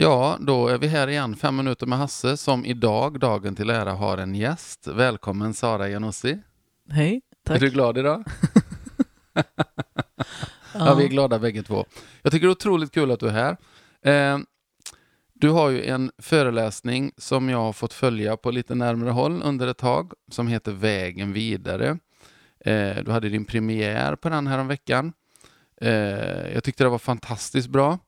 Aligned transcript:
Ja, 0.00 0.38
då 0.40 0.68
är 0.68 0.78
vi 0.78 0.86
här 0.86 1.08
igen, 1.08 1.36
fem 1.36 1.56
minuter 1.56 1.86
med 1.86 1.98
Hasse, 1.98 2.36
som 2.36 2.64
idag, 2.64 3.20
dagen 3.20 3.54
till 3.54 3.70
ära, 3.70 3.92
har 3.92 4.18
en 4.18 4.34
gäst. 4.34 4.86
Välkommen 4.86 5.54
Sara 5.54 5.88
Janussi. 5.88 6.38
Hej, 6.90 7.22
tack. 7.44 7.56
Är 7.56 7.60
du 7.60 7.70
glad 7.70 7.98
idag? 7.98 8.24
ja. 10.74 10.94
vi 10.94 11.04
är 11.04 11.08
glada 11.08 11.38
bägge 11.38 11.62
två. 11.62 11.84
Jag 12.22 12.32
tycker 12.32 12.46
det 12.46 12.50
är 12.50 12.52
otroligt 12.52 12.92
kul 12.92 13.10
att 13.10 13.20
du 13.20 13.28
är 13.28 13.32
här. 13.32 13.56
Eh, 14.02 14.38
du 15.34 15.50
har 15.50 15.70
ju 15.70 15.84
en 15.84 16.10
föreläsning 16.18 17.12
som 17.16 17.48
jag 17.48 17.58
har 17.58 17.72
fått 17.72 17.92
följa 17.92 18.36
på 18.36 18.50
lite 18.50 18.74
närmare 18.74 19.10
håll 19.10 19.42
under 19.44 19.66
ett 19.66 19.78
tag, 19.78 20.12
som 20.30 20.48
heter 20.48 20.72
Vägen 20.72 21.32
vidare. 21.32 21.98
Eh, 22.60 22.96
du 23.04 23.10
hade 23.10 23.28
din 23.28 23.44
premiär 23.44 24.16
på 24.16 24.28
den 24.28 24.46
här 24.46 24.58
om 24.58 24.68
veckan. 24.68 25.12
Eh, 25.80 26.52
jag 26.54 26.64
tyckte 26.64 26.84
det 26.84 26.90
var 26.90 26.98
fantastiskt 26.98 27.68
bra. 27.68 27.98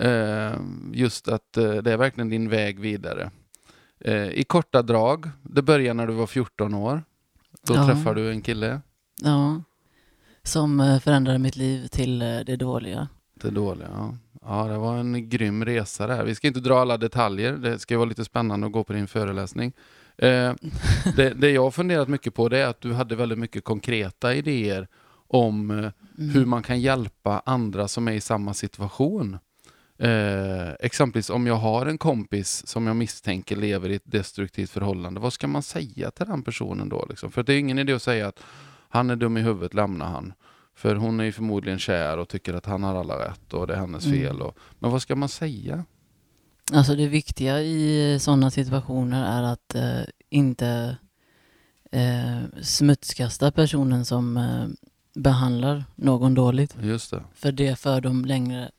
Eh, 0.00 0.52
just 0.92 1.28
att 1.28 1.56
eh, 1.56 1.72
det 1.74 1.92
är 1.92 1.96
verkligen 1.96 2.28
din 2.28 2.48
väg 2.48 2.80
vidare. 2.80 3.30
Eh, 4.00 4.28
I 4.28 4.44
korta 4.44 4.82
drag, 4.82 5.30
det 5.42 5.62
börjar 5.62 5.94
när 5.94 6.06
du 6.06 6.12
var 6.12 6.26
14 6.26 6.74
år. 6.74 7.02
Då 7.66 7.74
Ja. 7.74 7.86
träffade 7.86 8.20
du 8.22 8.30
en 8.30 8.42
kille, 8.42 8.80
Ja, 9.22 9.62
som 10.42 11.00
förändrade 11.04 11.38
mitt 11.38 11.56
liv 11.56 11.86
till 11.86 12.18
det 12.18 12.56
dåliga. 12.56 13.08
det 13.34 13.50
dåliga. 13.50 13.88
Ja. 13.92 14.16
ja, 14.42 14.64
det 14.72 14.78
var 14.78 14.96
en 14.96 15.28
grym 15.28 15.64
resa 15.64 16.06
där. 16.06 16.24
Vi 16.24 16.34
ska 16.34 16.46
inte 16.46 16.60
dra 16.60 16.78
alla 16.80 16.96
detaljer, 16.96 17.52
det 17.52 17.78
ska 17.78 17.98
vara 17.98 18.08
lite 18.08 18.24
spännande 18.24 18.66
att 18.66 18.72
gå 18.72 18.84
på 18.84 18.92
din 18.92 19.06
föreläsning. 19.08 19.72
Eh, 20.18 20.52
det, 21.16 21.30
det 21.34 21.50
jag 21.50 21.62
har 21.62 21.70
funderat 21.70 22.08
mycket 22.08 22.34
på 22.34 22.48
det 22.48 22.58
är 22.58 22.66
att 22.66 22.80
du 22.80 22.92
hade 22.92 23.16
väldigt 23.16 23.38
mycket 23.38 23.64
konkreta 23.64 24.34
idéer 24.34 24.88
om 25.28 25.70
eh, 25.70 25.90
Mm. 26.18 26.30
hur 26.30 26.44
man 26.44 26.62
kan 26.62 26.80
hjälpa 26.80 27.42
andra 27.46 27.88
som 27.88 28.08
är 28.08 28.12
i 28.12 28.20
samma 28.20 28.54
situation. 28.54 29.38
Eh, 29.98 30.72
exempelvis 30.80 31.30
om 31.30 31.46
jag 31.46 31.54
har 31.54 31.86
en 31.86 31.98
kompis 31.98 32.66
som 32.66 32.86
jag 32.86 32.96
misstänker 32.96 33.56
lever 33.56 33.88
i 33.88 33.94
ett 33.94 34.02
destruktivt 34.04 34.70
förhållande, 34.70 35.20
vad 35.20 35.32
ska 35.32 35.46
man 35.46 35.62
säga 35.62 36.10
till 36.10 36.26
den 36.26 36.42
personen 36.42 36.88
då? 36.88 37.06
Liksom? 37.08 37.30
För 37.32 37.42
det 37.42 37.54
är 37.54 37.58
ingen 37.58 37.78
idé 37.78 37.92
att 37.92 38.02
säga 38.02 38.28
att 38.28 38.40
han 38.88 39.10
är 39.10 39.16
dum 39.16 39.36
i 39.36 39.40
huvudet, 39.42 39.74
lämna 39.74 40.04
han. 40.04 40.32
För 40.74 40.94
hon 40.94 41.20
är 41.20 41.24
ju 41.24 41.32
förmodligen 41.32 41.78
kär 41.78 42.18
och 42.18 42.28
tycker 42.28 42.54
att 42.54 42.66
han 42.66 42.82
har 42.82 42.94
alla 42.94 43.28
rätt 43.28 43.52
och 43.54 43.66
det 43.66 43.74
är 43.74 43.78
hennes 43.78 44.06
Mm. 44.06 44.18
fel. 44.18 44.42
Och, 44.42 44.58
men 44.78 44.90
vad 44.90 45.02
ska 45.02 45.16
man 45.16 45.28
säga? 45.28 45.84
Alltså 46.72 46.94
det 46.94 47.08
viktiga 47.08 47.60
i 47.62 48.18
sådana 48.20 48.50
situationer 48.50 49.38
är 49.38 49.42
att 49.42 49.74
eh, 49.74 50.00
inte 50.30 50.96
eh, 51.92 52.38
smutskasta 52.62 53.50
personen 53.50 54.04
som 54.04 54.36
eh, 54.36 54.66
behandlar 55.14 55.84
någon 55.94 56.34
dåligt. 56.34 56.76
Just 56.82 57.10
det, 57.10 57.22
För 57.34 57.52
det 57.52 57.78
för 57.78 58.00
dem 58.00 58.24
längre 58.24 58.70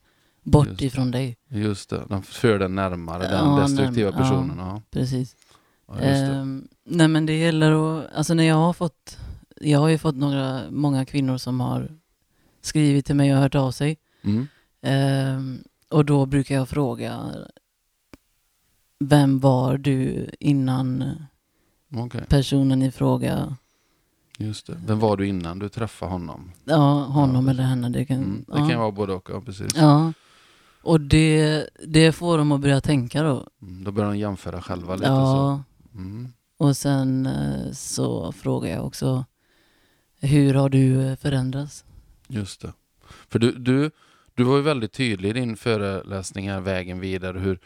bort 0.43 0.67
Just. 0.67 0.81
ifrån 0.81 1.11
dig. 1.11 1.37
just 1.49 1.89
det. 1.89 2.03
De 2.09 2.23
för 2.23 2.59
den 2.59 2.75
närmare, 2.75 3.23
den 3.23 3.45
Ja, 3.49 3.59
destruktiva 3.61 4.09
närmare, 4.11 4.23
personen. 4.29 4.57
Ja. 4.59 4.81
Precis. 4.91 5.35
Ja. 5.87 5.95
Ehm, 5.99 6.67
nej 6.83 7.07
men 7.07 7.25
det 7.25 7.37
gäller 7.37 7.71
att, 7.99 8.13
alltså 8.15 8.33
när 8.33 8.43
jag 8.43 8.55
har 8.55 8.73
fått, 8.73 9.17
jag 9.61 9.79
har 9.79 9.87
ju 9.89 9.97
fått 9.97 10.15
några, 10.15 10.61
många 10.71 11.05
kvinnor 11.05 11.37
som 11.37 11.59
har 11.59 11.91
skrivit 12.61 13.05
till 13.05 13.15
mig 13.15 13.33
och 13.33 13.39
hört 13.39 13.55
av 13.55 13.71
sig. 13.71 13.97
Mm. 14.21 14.47
Ehm, 14.81 15.63
och 15.89 16.05
då 16.05 16.25
brukar 16.25 16.55
jag 16.55 16.69
fråga, 16.69 17.19
vem 18.99 19.39
var 19.39 19.77
du 19.77 20.29
innan 20.39 21.13
Okej, 21.95 22.21
personen 22.29 22.81
i 22.81 22.91
fråga, 22.91 23.55
just 24.37 24.67
det. 24.67 24.77
Vem 24.85 24.99
var 24.99 25.17
du 25.17 25.27
innan 25.27 25.59
du 25.59 25.69
träffade 25.69 26.11
honom? 26.11 26.51
ja 26.65 27.03
honom 27.03 27.45
Ja, 27.45 27.51
eller 27.51 27.63
henne. 27.63 27.89
Det 27.89 28.05
kan, 28.05 28.17
Mm. 28.17 28.45
Det 28.47 28.59
ja. 28.59 28.69
kan 28.69 28.79
vara 28.79 28.91
både 28.91 29.13
och, 29.13 29.29
ja 29.33 29.41
precis. 29.41 29.75
ja. 29.75 30.13
Och 30.81 31.01
det, 31.01 31.69
det 31.87 32.11
får 32.11 32.37
dem 32.37 32.51
att 32.51 32.61
börja 32.61 32.81
tänka 32.81 33.23
då. 33.23 33.47
Mm, 33.61 33.83
Då 33.83 33.91
börjar 33.91 34.09
de 34.11 34.17
jämföra 34.17 34.61
själva 34.61 34.95
lite 34.95 35.07
så. 35.07 35.11
Ja, 35.11 35.63
Mm. 35.95 36.27
och 36.57 36.77
sen 36.77 37.25
eh, 37.25 37.71
så 37.71 38.31
frågar 38.31 38.69
jag 38.69 38.85
också, 38.85 39.25
hur 40.19 40.53
har 40.53 40.69
du 40.69 41.15
förändrats? 41.21 41.85
Just 42.27 42.61
det. 42.61 42.73
För 43.29 43.39
du, 43.39 43.51
du, 43.51 43.91
du 44.35 44.43
var 44.43 44.55
ju 44.55 44.61
väldigt 44.61 44.93
tydlig 44.93 45.29
i 45.29 45.33
din 45.33 45.57
föreläsning 45.57 46.49
här, 46.49 46.59
vägen 46.59 46.99
vidare, 46.99 47.39
hur, 47.39 47.59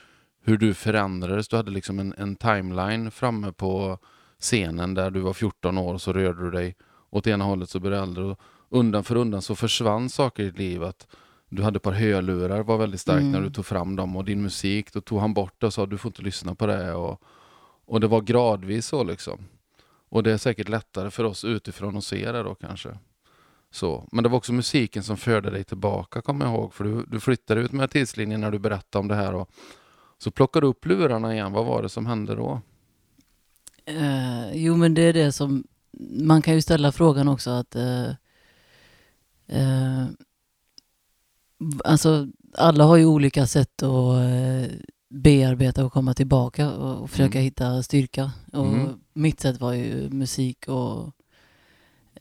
hur 0.43 0.57
du 0.57 0.73
förändrades. 0.73 1.47
Du 1.47 1.55
hade 1.55 1.71
liksom 1.71 1.99
en, 1.99 2.13
en 2.17 2.35
timeline 2.35 3.11
framme 3.11 3.51
på 3.51 3.97
scenen 4.39 4.93
där 4.93 5.11
du 5.11 5.19
var 5.19 5.33
14 5.33 5.77
år 5.77 5.93
och 5.93 6.01
så 6.01 6.13
rörde 6.13 6.41
du 6.45 6.51
dig 6.51 6.75
åt 7.09 7.27
ena 7.27 7.43
hållet 7.45 7.69
så 7.69 7.79
blev 7.79 7.91
du 7.91 7.97
äldre. 7.97 8.23
Och 8.23 8.39
undan 8.69 9.03
för 9.03 9.15
undan 9.15 9.41
så 9.41 9.55
försvann 9.55 10.09
saker 10.09 10.43
i 10.43 10.45
ditt 10.45 10.57
liv. 10.57 10.83
Att 10.83 11.07
du 11.55 11.63
hade 11.63 11.77
ett 11.77 11.83
par 11.83 11.91
hörlurar, 11.91 12.63
var 12.63 12.77
väldigt 12.77 13.01
starkt 13.01 13.21
Mm. 13.21 13.31
när 13.31 13.41
du 13.41 13.49
tog 13.49 13.65
fram 13.65 13.95
dem 13.95 14.15
och 14.15 14.25
din 14.25 14.41
musik, 14.41 14.93
då 14.93 15.01
tog 15.01 15.19
han 15.19 15.33
bort 15.33 15.53
det 15.57 15.65
och 15.65 15.73
sa 15.73 15.85
du 15.85 15.97
får 15.97 16.09
inte 16.09 16.21
lyssna 16.21 16.55
på 16.55 16.67
det. 16.67 16.93
Och, 16.93 17.21
och 17.85 17.99
det 17.99 18.07
var 18.07 18.21
gradvis 18.21 18.87
så 18.87 19.03
liksom. 19.03 19.39
Och 20.09 20.23
det 20.23 20.31
är 20.31 20.37
säkert 20.37 20.69
lättare 20.69 21.11
för 21.11 21.23
oss 21.23 21.45
utifrån 21.45 21.97
att 21.97 22.03
se 22.03 22.31
det 22.31 22.43
då 22.43 22.55
kanske. 22.55 22.97
Så. 23.71 24.07
Men 24.11 24.23
det 24.23 24.29
var 24.29 24.37
också 24.37 24.53
musiken 24.53 25.03
som 25.03 25.17
förde 25.17 25.49
dig 25.49 25.63
tillbaka, 25.63 26.21
kommer 26.21 26.45
jag 26.45 26.53
ihåg. 26.53 26.73
För 26.73 26.83
du, 26.83 27.05
du 27.07 27.19
flyttade 27.19 27.61
ut 27.61 27.71
med 27.71 27.91
tidslinjen 27.91 28.41
när 28.41 28.51
du 28.51 28.59
berättade 28.59 28.99
om 29.01 29.07
det 29.07 29.15
här. 29.15 29.33
Och 29.33 29.49
så 30.17 30.31
plockade 30.31 30.65
du 30.65 30.69
upp 30.69 30.85
lurarna 30.85 31.33
igen. 31.33 31.51
Vad 31.51 31.65
var 31.65 31.81
det 31.81 31.89
som 31.89 32.05
hände 32.05 32.35
då? 32.35 32.61
Eh, 33.85 34.51
jo 34.53 34.75
men 34.75 34.93
det 34.93 35.01
är 35.01 35.13
det 35.13 35.31
som, 35.31 35.63
man 36.23 36.41
kan 36.41 36.53
ju 36.53 36.61
ställa 36.61 36.91
frågan 36.91 37.27
också 37.27 37.49
att 37.49 37.75
eh, 37.75 38.09
eh, 39.47 40.05
Alltså 41.83 42.27
alla 42.57 42.83
har 42.83 42.97
ju 42.97 43.05
olika 43.05 43.47
sätt 43.47 43.83
att 43.83 44.17
eh, 44.19 44.71
bearbeta 45.09 45.85
och 45.85 45.93
komma 45.93 46.13
tillbaka 46.13 46.71
och, 46.71 47.09
försöka 47.09 47.37
Mm. 47.37 47.43
hitta 47.43 47.83
styrka. 47.83 48.31
Och 48.53 48.67
Mm. 48.67 48.89
mitt 49.13 49.39
sätt 49.39 49.59
var 49.61 49.73
ju 49.73 50.09
musik 50.09 50.67
och 50.67 51.11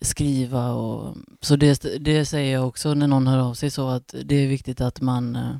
skriva 0.00 0.72
och 0.72 1.16
så 1.40 1.56
det, 1.56 1.84
det 2.04 2.26
säger 2.26 2.52
jag 2.52 2.68
också 2.68 2.94
när 2.94 3.06
någon 3.06 3.26
hör 3.26 3.38
av 3.38 3.54
sig 3.54 3.70
så 3.70 3.88
att 3.88 4.14
det 4.24 4.34
är 4.34 4.48
viktigt 4.48 4.80
att 4.80 5.00
man 5.00 5.36
eh, 5.36 5.56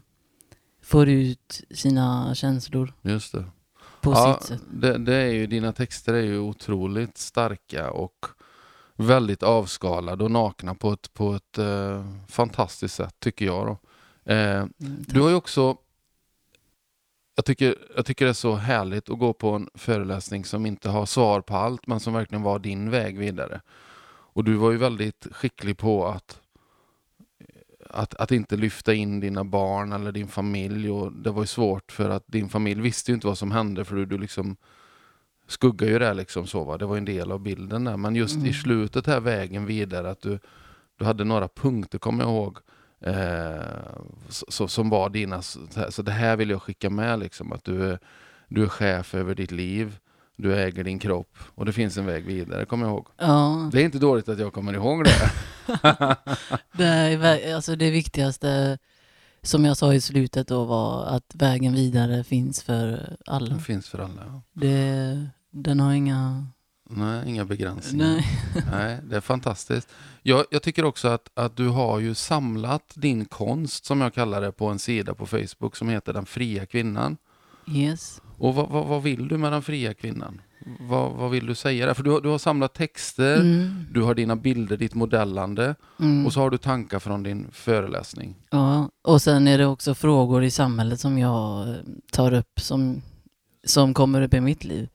får 0.83 1.09
ut 1.09 1.63
sina 1.71 2.35
känslor 2.35 2.93
Just 3.03 3.33
det. 3.33 3.45
på 4.01 4.11
ja, 4.13 4.39
sitt 4.41 4.49
sätt. 4.49 4.63
Det, 4.73 4.99
det 4.99 5.15
är 5.17 5.31
ju, 5.33 5.47
dina 5.47 5.73
texter 5.73 6.15
är 6.15 6.23
ju 6.23 6.39
otroligt 6.39 7.19
starka 7.19 7.91
och 7.91 8.27
väldigt 8.97 9.43
avskalade 9.43 10.25
och 10.25 10.31
nakna 10.31 10.75
på 10.75 10.93
ett, 10.93 11.15
på 11.15 11.35
ett 11.35 11.59
eh, 11.59 12.05
fantastiskt 12.29 12.95
sätt, 12.95 13.15
tycker 13.19 13.45
jag. 13.45 13.67
Då. 13.67 13.79
Eh, 14.33 14.67
Du 14.79 15.21
har 15.21 15.29
ju 15.29 15.35
också... 15.35 15.77
Jag 17.35 17.45
tycker, 17.45 17.79
jag 17.97 18.07
tycker 18.07 18.25
det 18.25 18.31
är 18.31 18.33
så 18.35 18.55
härligt 18.55 19.11
att 19.11 19.19
gå 19.19 19.33
på 19.33 19.51
en 19.51 19.69
föreläsning 19.75 20.45
som 20.45 20.67
inte 20.67 20.91
har 20.91 21.07
svar 21.07 21.41
på 21.41 21.57
allt, 21.57 21.87
men 21.87 22.01
som 22.01 22.13
verkligen 22.13 22.43
var 22.43 22.59
din 22.59 22.91
väg 22.91 23.19
vidare. 23.19 23.61
Och 24.35 24.45
du 24.45 24.55
var 24.55 24.71
ju 24.71 24.77
väldigt 24.77 25.27
skicklig 25.33 25.79
på 25.79 26.07
att, 26.07 26.41
att, 27.91 28.15
att 28.15 28.31
inte 28.31 28.57
lyfta 28.57 28.95
in 28.95 29.21
dina 29.21 29.45
barn 29.45 29.93
eller 29.93 30.13
din 30.13 30.29
familj. 30.29 30.91
Och 30.91 31.13
det 31.13 31.31
var 31.31 31.43
ju 31.43 31.47
svårt 31.47 31.93
för 31.93 32.11
att 32.11 32.25
din 32.27 32.49
familj 32.49 32.81
visste 32.81 33.11
ju 33.11 33.15
inte 33.15 33.27
vad 33.27 33.39
som 33.39 33.51
hände 33.51 33.85
för 33.85 33.97
du, 33.97 34.07
du 34.07 34.19
liksom 34.19 34.57
skuggar 35.53 35.89
ju 35.89 35.99
det 35.99 36.15
liksom 36.15 36.47
så 36.47 36.65
va. 36.65 36.79
Det 36.79 36.87
var 36.87 36.97
en 36.97 37.05
del 37.05 37.33
av 37.33 37.41
bilden 37.41 37.85
där. 37.85 37.97
Men 37.97 38.15
just 38.17 38.37
i 38.37 38.41
Mm. 38.41 38.53
slutet 38.53 39.07
här 39.07 39.21
vägen 39.21 39.67
vidare 39.67 40.11
att 40.11 40.21
du, 40.23 40.39
du 40.99 41.05
hade 41.05 41.25
några 41.25 41.49
punkter 41.49 41.99
kommer 41.99 42.25
jag 42.25 42.31
ihåg. 42.33 42.59
Eh, 43.01 43.63
så, 44.29 44.69
som 44.69 44.91
var 44.91 45.09
dina, 45.11 45.43
så 45.91 46.03
det 46.03 46.13
här 46.13 46.37
vill 46.37 46.51
jag 46.51 46.63
skicka 46.63 46.91
med 46.91 47.19
liksom 47.19 47.53
att 47.53 47.65
du 47.65 47.99
du 48.49 48.63
är 48.65 48.69
chef 48.69 49.15
över 49.15 49.35
ditt 49.35 49.51
liv, 49.51 49.99
du 50.37 50.55
äger 50.55 50.85
din 50.85 50.99
kropp 50.99 51.37
och 51.55 51.65
det 51.67 51.73
finns 51.73 51.97
en 51.97 52.07
väg 52.07 52.25
vidare, 52.27 52.65
kommer 52.65 52.87
jag 52.87 52.93
ihåg. 52.95 53.07
Ja, 53.19 53.71
Det 53.73 53.81
är 53.81 53.85
inte 53.85 53.99
dåligt 53.99 54.29
att 54.29 54.39
jag 54.39 54.53
kommer 54.53 54.73
ihåg 54.75 55.05
det. 55.05 55.31
det, 56.73 56.85
är, 56.85 57.55
alltså 57.55 57.77
det 57.77 57.91
viktigaste 57.91 58.79
som 59.43 59.65
jag 59.65 59.77
sa 59.77 59.95
i 59.95 60.01
slutet 60.01 60.49
då 60.49 60.65
var 60.65 61.05
att 61.05 61.35
vägen 61.35 61.73
vidare 61.75 62.25
finns 62.25 62.63
för 62.63 63.17
alla. 63.27 63.55
Det 63.55 63.61
finns 63.61 63.89
för 63.89 63.99
alla. 63.99 64.23
Ja. 64.27 64.43
Det, 64.53 65.27
den 65.53 65.81
har 65.81 65.93
inga... 65.93 66.47
Nej, 66.91 67.29
inga 67.31 67.45
begränsningar. 67.45 68.07
Nej. 68.07 68.27
Nej. 68.71 68.99
det 69.05 69.17
är 69.17 69.21
fantastiskt. 69.21 69.89
Jag, 70.23 70.45
jag 70.51 70.63
tycker 70.63 70.85
också 70.85 71.09
att, 71.09 71.31
att 71.35 71.57
du 71.57 71.69
har 71.69 71.99
ju 72.01 72.15
samlat 72.15 72.93
din 72.95 73.25
konst, 73.25 73.85
som 73.85 74.01
jag 74.01 74.15
kallar 74.15 74.41
det, 74.41 74.53
på 74.53 74.67
en 74.67 74.79
sida 74.79 75.15
på 75.15 75.27
Facebook 75.27 75.77
som 75.77 75.89
heter 75.89 76.13
Den 76.13 76.27
fria 76.27 76.67
kvinnan. 76.67 77.17
Yes. 77.75 78.21
Och 78.39 78.55
vad, 78.55 78.69
vad, 78.69 78.87
vad 78.87 79.03
vill 79.03 79.29
du 79.29 79.39
med 79.39 79.53
den 79.53 79.63
fria 79.63 79.95
kvinnan? 79.95 80.41
Vad, 80.81 81.13
vad 81.13 81.31
vill 81.31 81.47
du 81.47 81.55
säga 81.55 81.87
där? 81.87 81.95
För 81.95 82.03
du, 82.03 82.11
har- 82.11 82.21
du 82.21 82.29
har 82.29 82.39
samlat 82.39 82.75
texter, 82.75 83.37
Mm. 83.41 83.87
du 83.93 84.03
har 84.03 84.15
dina 84.15 84.37
bilder, 84.37 84.77
ditt 84.77 84.95
modellande 84.95 85.75
Mm. 86.01 86.27
och 86.27 86.33
så 86.33 86.41
har 86.41 86.51
du 86.51 86.59
tankar 86.59 86.99
från 86.99 87.23
din 87.23 87.47
föreläsning. 87.53 88.35
Ja, 88.51 88.89
och 89.03 89.23
sen 89.23 89.49
är 89.49 89.59
det 89.59 89.67
också 89.67 89.95
frågor 89.95 90.45
i 90.45 90.51
samhället 90.51 91.01
som 91.01 91.19
jag 91.19 91.69
eh, 91.69 91.75
tar 92.13 92.33
upp 92.35 92.61
som, 92.61 93.03
som 93.65 93.95
kommer 93.95 94.23
upp 94.23 94.35
i 94.35 94.41
mitt 94.41 94.65
liv. 94.65 94.89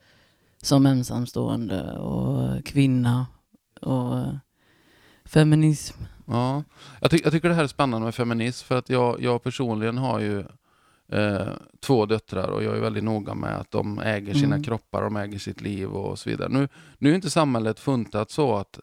Som 0.62 0.86
ensamstående 0.86 1.92
och 1.92 2.64
kvinna 2.64 3.26
och 3.80 4.24
feminism. 5.24 5.96
Ja. 6.26 6.64
Jag, 7.00 7.10
ty- 7.10 7.20
jag 7.24 7.32
tycker 7.32 7.48
det 7.48 7.54
här 7.54 7.62
är 7.62 7.66
spännande 7.68 8.04
med 8.04 8.14
feminism 8.14 8.66
för 8.66 8.78
att 8.78 8.90
jag, 8.90 9.22
jag 9.22 9.42
personligen 9.42 9.98
har 9.98 10.20
ju 10.20 10.38
eh, 11.12 11.48
två 11.80 12.06
döttrar 12.06 12.48
och 12.48 12.62
jag 12.62 12.76
är 12.76 12.80
väldigt 12.80 13.04
noga 13.04 13.34
med 13.34 13.56
att 13.58 13.70
de 13.70 13.98
äger 13.98 14.34
sina 14.34 14.54
Mm. 14.54 14.62
kroppar, 14.62 15.02
de 15.02 15.16
äger 15.16 15.38
sitt 15.38 15.60
liv 15.60 15.88
och 15.88 16.18
så 16.18 16.30
vidare. 16.30 16.48
Nu, 16.48 16.68
nu 16.98 17.10
är 17.10 17.14
inte 17.14 17.30
samhället 17.30 17.80
funtat 17.80 18.30
så 18.30 18.56
att, 18.56 18.80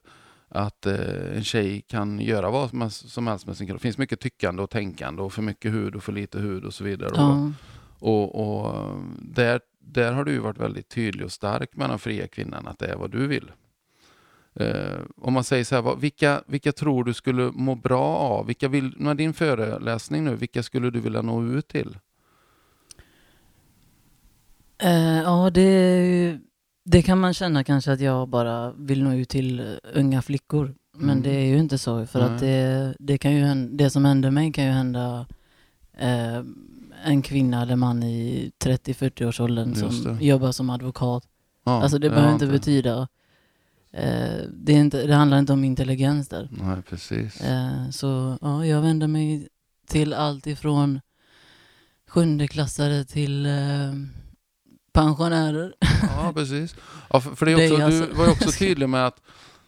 att 0.50 0.86
eh, 0.86 1.36
en 1.38 1.44
tjej 1.44 1.82
kan 1.82 2.20
göra 2.20 2.50
vad 2.50 2.70
som 2.70 2.82
helst- 2.82 3.10
som 3.10 3.28
helst 3.28 3.48
med 3.48 3.58
sin 3.58 3.68
kropp. 3.68 3.78
Det 3.78 3.84
finns 3.84 3.98
mycket 3.98 4.20
tyckande 4.20 4.64
och 4.64 4.70
tänkande 4.70 5.22
och 5.22 5.34
för 5.34 5.42
mycket 5.42 5.74
hud 5.74 5.96
och 5.96 6.04
för 6.04 6.12
lite 6.12 6.40
hud 6.40 6.66
och 6.66 6.74
så 6.74 6.84
vidare. 6.84 7.10
Och, 7.10 7.18
Ja. 7.20 7.52
och, 8.00 8.36
och 8.60 8.76
eh, 8.76 8.96
där, 9.22 9.60
där 9.86 10.12
har 10.12 10.24
du 10.24 10.38
varit 10.38 10.58
väldigt 10.60 10.90
tydlig 10.90 11.26
och 11.26 11.32
stark 11.32 11.76
med 11.76 11.90
den 11.90 12.00
fria 12.00 12.28
kvinnan, 12.28 12.68
att 12.68 12.80
det 12.80 12.88
är 12.88 12.96
vad 12.96 13.12
du 13.12 13.28
vill. 13.28 13.52
Eh, 14.60 15.00
om 15.18 15.34
man 15.34 15.44
säger 15.44 15.64
så 15.64 15.76
här, 15.76 15.82
vad, 15.82 16.00
vilka, 16.00 16.44
vilka 16.48 16.72
tror 16.72 17.04
du 17.04 17.14
skulle 17.14 17.52
må 17.54 17.76
bra 17.76 18.04
av? 18.18 18.46
Vilka 18.46 18.68
vill, 18.68 18.94
med 18.98 19.18
din 19.18 19.34
föreläsning 19.34 20.24
nu, 20.24 20.36
vilka 20.36 20.64
skulle 20.64 20.90
du 20.90 21.00
vilja 21.00 21.22
nå 21.22 21.44
ut 21.44 21.68
till? 21.68 21.98
Eh, 24.78 25.22
ja, 25.22 25.50
det, 25.50 26.40
det 26.86 27.02
kan 27.02 27.20
man 27.20 27.34
känna 27.34 27.64
kanske 27.64 27.92
att 27.92 28.00
jag 28.02 28.28
bara 28.30 28.72
vill 28.72 29.04
nå 29.04 29.14
ut 29.14 29.30
till 29.30 29.60
eh, 29.60 29.66
unga 29.94 30.22
flickor. 30.22 30.76
Men 30.98 31.10
Mm. 31.10 31.24
det 31.24 31.30
är 31.30 31.46
ju 31.46 31.58
inte 31.58 31.78
så. 31.78 32.06
För 32.06 32.20
Nej. 32.20 32.30
att 32.30 32.40
det, 32.40 32.96
det, 33.00 33.18
kan 33.18 33.34
ju 33.36 33.68
det 33.68 33.90
som 33.90 34.06
hände 34.06 34.32
mig 34.32 34.54
kan 34.54 34.66
ju 34.66 34.72
hända 34.72 35.26
eh, 35.98 36.42
en 37.04 37.22
kvinna 37.22 37.62
eller 37.62 37.76
man 37.76 38.04
i 38.04 38.52
30-40-årsåldern 38.64 39.74
Just 39.74 40.04
som 40.04 40.18
jobbar 40.22 40.52
som 40.52 40.70
advokat. 40.70 41.24
Ja, 41.64 41.82
alltså 41.82 41.98
det 42.00 42.10
behöver 42.10 42.34
inte 42.34 42.48
betyda... 42.48 43.08
Eh, 43.92 44.44
det, 44.54 44.74
är 44.74 44.78
inte, 44.78 45.08
det 45.08 45.14
handlar 45.16 45.40
inte 45.40 45.54
om 45.54 45.64
intelligens 45.64 46.28
där. 46.28 46.50
Nej, 46.52 46.82
precis. 46.90 47.42
Eh, 47.42 47.90
så 47.90 48.38
ja, 48.42 48.66
jag 48.66 48.82
vänder 48.82 49.08
mig 49.08 49.48
till 49.88 50.14
allt 50.14 50.48
ifrån 50.48 51.00
sjundeklassare 52.08 53.04
till 53.04 53.46
eh, 53.46 53.52
pensionärer. 54.94 55.76
Ja, 56.02 56.32
precis. 56.36 56.76
Ja, 57.10 57.22
för, 57.22 57.36
för 57.36 57.46
det 57.46 57.52
är 57.52 57.58
Det 57.58 57.66
är 57.66 57.72
också, 57.72 57.84
alltså- 57.84 58.06
Du 58.06 58.14
var 58.14 58.26
ju 58.26 58.32
också 58.32 58.52
tydlig 58.60 58.90
med 58.90 59.08
att, 59.08 59.22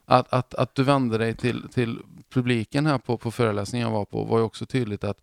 att, 0.06 0.33
att, 0.33 0.53
att 0.53 0.75
du 0.75 0.83
vände 0.83 1.18
dig 1.18 1.35
till, 1.35 1.68
till 1.74 2.00
publiken 2.29 2.85
här 2.85 2.97
på, 2.97 3.18
på 3.18 3.31
föreläsningen 3.31 3.88
jag 3.88 3.95
var 3.95 4.06
på. 4.06 4.24
var 4.24 4.38
ju 4.38 4.44
också 4.44 4.65
tydligt 4.65 5.03
att, 5.03 5.21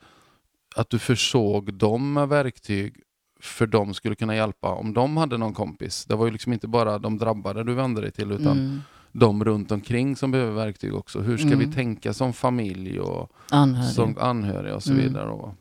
att 0.74 0.90
du 0.90 0.98
försåg 0.98 1.74
dem 1.74 2.12
med 2.12 2.28
verktyg 2.28 2.94
för 3.40 3.66
de 3.66 3.94
skulle 3.94 4.14
kunna 4.14 4.36
hjälpa 4.36 4.68
om 4.68 4.94
de 4.94 5.16
hade 5.16 5.38
någon 5.38 5.54
kompis. 5.54 6.04
Det 6.04 6.14
var 6.16 6.26
ju 6.26 6.32
liksom 6.32 6.52
inte 6.52 6.68
bara 6.68 6.98
de 6.98 7.18
drabbade 7.18 7.64
du 7.64 7.74
vände 7.74 8.00
dig 8.00 8.10
till 8.12 8.32
utan 8.32 8.52
Mm. 8.58 8.80
de 9.12 9.44
runt 9.44 9.72
omkring 9.72 10.16
som 10.16 10.30
behöver 10.30 10.52
verktyg 10.52 10.94
också. 10.94 11.20
Hur 11.20 11.36
ska 11.36 11.48
vi 11.48 11.52
Mm. 11.54 11.72
tänka 11.72 12.12
som 12.12 12.32
familj 12.32 13.00
och 13.00 13.32
Anhöriga. 13.50 13.90
som 13.92 14.16
anhöriga 14.20 14.74
och 14.74 14.82
så 14.82 14.92
Mm. 14.92 15.02
vidare. 15.02 15.28
Och 15.30 15.54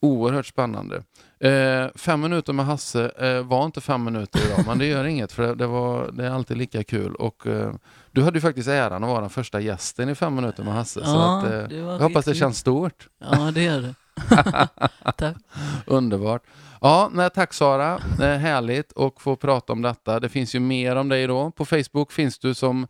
oerhört 0.00 0.46
spännande. 0.46 1.02
Eh, 1.40 1.86
fem 1.94 2.20
minuter 2.20 2.52
med 2.52 2.66
Hasse 2.66 3.08
eh, 3.18 3.42
var 3.46 3.64
inte 3.64 3.80
fem 3.80 4.04
minuter 4.04 4.40
idag, 4.46 4.64
men 4.66 4.78
det 4.78 4.86
gör 4.86 5.04
inget 5.04 5.32
för 5.32 5.42
det, 5.46 5.54
det, 5.54 5.66
var, 5.66 6.10
det 6.12 6.26
är 6.26 6.30
alltid 6.30 6.56
lika 6.56 6.84
kul. 6.84 7.14
Och, 7.14 7.46
eh, 7.46 7.74
du 8.10 8.22
hade 8.22 8.36
ju 8.36 8.40
faktiskt 8.40 8.68
äran 8.68 9.04
att 9.04 9.10
vara 9.10 9.20
den 9.20 9.30
första 9.30 9.60
gästen 9.60 10.08
i 10.08 10.14
fem 10.14 10.34
minuter 10.34 10.64
med 10.64 10.74
Hasse. 10.74 11.00
så 11.04 11.10
Ja, 11.10 11.38
att, 11.38 11.70
eh, 11.72 11.78
jag 11.78 11.98
hoppas 11.98 12.24
det 12.24 12.34
känns 12.34 12.58
stort. 12.58 13.08
Ja, 13.30 13.50
det 13.50 13.62
gör 13.62 13.80
det. 13.80 13.94
Underbart. 15.86 16.42
Ja, 16.80 17.10
nej, 17.12 17.30
tack 17.34 17.52
Sara. 17.54 18.00
Det 18.18 18.26
är 18.26 18.38
härligt 18.38 18.96
att 18.98 19.20
få 19.20 19.36
prata 19.36 19.72
om 19.72 19.82
detta. 19.82 20.20
Det 20.20 20.28
finns 20.28 20.54
ju 20.54 20.60
mer 20.60 20.96
om 20.96 21.08
dig 21.08 21.26
då. 21.26 21.50
På 21.50 21.64
Facebook 21.64 22.12
finns 22.12 22.38
du 22.38 22.54
som 22.54 22.86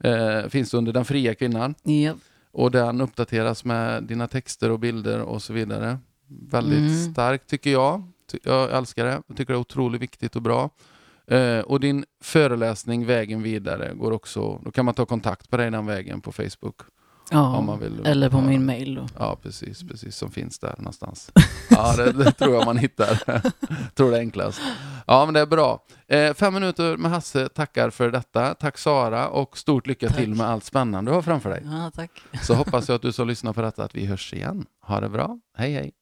eh, 0.00 0.48
finns 0.48 0.70
du 0.70 0.76
under 0.76 0.92
Den 0.92 1.04
fria 1.04 1.34
kvinnan. 1.34 1.74
Ja. 1.82 2.14
Och 2.52 2.70
den 2.70 3.00
uppdateras 3.00 3.64
med 3.64 4.02
dina 4.04 4.28
texter 4.28 4.70
och 4.70 4.78
bilder 4.78 5.20
och 5.20 5.42
så 5.42 5.52
vidare. 5.52 5.98
Väldigt 6.50 6.78
Mm. 6.78 7.12
starkt 7.12 7.48
tycker 7.50 7.70
jag. 7.70 8.02
Jag 8.42 8.72
älskar 8.76 9.04
det. 9.04 9.22
Jag 9.26 9.36
tycker 9.36 9.52
det 9.52 9.56
är 9.56 9.60
otroligt 9.60 10.02
viktigt 10.02 10.36
och 10.36 10.42
bra. 10.42 10.70
Eh, 11.26 11.58
och 11.58 11.80
din 11.80 12.04
föreläsning 12.22 13.06
Vägen 13.06 13.42
vidare 13.42 13.94
går 13.94 14.12
också, 14.12 14.60
då 14.64 14.70
kan 14.70 14.84
man 14.84 14.94
ta 14.94 15.06
kontakt 15.06 15.50
på 15.50 15.56
dig 15.56 15.70
den 15.70 15.86
vägen 15.86 16.20
på 16.20 16.32
Facebook. 16.32 16.76
Ja. 17.30 17.78
Eller 18.04 18.30
på 18.30 18.40
min 18.40 18.66
mail 18.66 18.94
då. 18.94 19.06
Ja, 19.18 19.36
precis, 19.42 19.82
precis 19.82 20.16
som 20.16 20.30
finns 20.30 20.58
där 20.58 20.74
någonstans. 20.78 21.30
Ja, 21.70 21.96
det, 21.96 22.12
det 22.12 22.32
tror 22.32 22.54
jag 22.54 22.66
man 22.66 22.76
hittar. 22.76 23.14
tror 23.94 24.10
det 24.10 24.16
är 24.16 24.20
enklast. 24.20 24.60
Ja, 25.06 25.24
men 25.24 25.34
det 25.34 25.40
är 25.40 25.46
bra. 25.46 25.84
Eh, 26.08 26.34
fem 26.34 26.54
minuter 26.54 26.96
med 26.96 27.10
Hasse 27.10 27.48
tackar 27.48 27.90
för 27.90 28.10
detta. 28.10 28.54
Tack 28.54 28.78
Sara 28.78 29.28
och 29.28 29.58
stort 29.58 29.86
lycka 29.86 30.08
Tack. 30.08 30.16
till 30.16 30.34
med 30.34 30.46
allt 30.46 30.64
spännande 30.64 31.10
du 31.10 31.14
har 31.14 31.22
framför 31.22 31.50
dig. 31.50 31.62
Ja, 31.64 31.90
tack. 31.94 32.10
Så 32.42 32.54
hoppas 32.54 32.88
jag 32.88 32.96
att 32.96 33.02
du 33.02 33.12
som 33.12 33.28
lyssnar 33.28 33.52
på 33.52 33.62
detta 33.62 33.84
att 33.84 33.94
vi 33.94 34.06
hörs 34.06 34.32
igen. 34.34 34.66
Ha 34.86 35.00
det 35.00 35.08
bra. 35.08 35.38
Hej 35.56 35.72
hej. 35.72 35.92